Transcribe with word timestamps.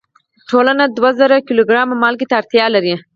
ټولنه 0.49 0.83
دوه 0.97 1.09
زره 1.19 1.37
کیلو 1.47 1.63
ګرامه 1.69 1.95
مالګې 2.01 2.25
ته 2.29 2.35
اړتیا 2.39 2.65
لري. 2.75 2.95